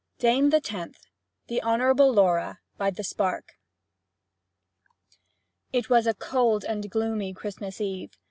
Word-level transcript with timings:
DAME 0.17 0.49
THE 0.49 0.59
TENTH 0.59 0.97
THE 1.45 1.61
HONOURABLE 1.61 2.11
LAURA 2.11 2.57
By 2.75 2.89
the 2.89 3.03
Spark 3.03 3.49
It 5.71 5.91
was 5.91 6.07
a 6.07 6.15
cold 6.15 6.63
and 6.65 6.89
gloomy 6.89 7.35
Christmas 7.35 7.79
Eve. 7.79 8.17